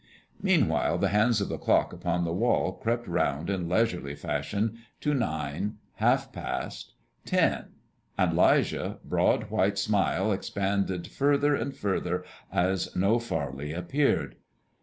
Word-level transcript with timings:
Meanwhile 0.41 0.97
the 0.97 1.09
hands 1.09 1.41
of 1.41 1.49
the 1.49 1.59
clock 1.59 1.93
upon 1.93 2.23
the 2.23 2.33
wall 2.33 2.71
crept 2.71 3.07
round 3.07 3.51
in 3.51 3.69
leisurely 3.69 4.15
fashion 4.15 4.79
to 5.01 5.13
nine, 5.13 5.77
half 5.97 6.31
past, 6.33 6.93
ten; 7.23 7.73
and 8.17 8.35
'Lijah's 8.35 8.97
broad, 9.05 9.51
white 9.51 9.77
smile 9.77 10.31
expanded 10.31 11.05
further 11.07 11.53
and 11.53 11.75
further 11.75 12.25
as 12.51 12.95
no 12.95 13.19
Farley 13.19 13.73
appeared. 13.73 14.37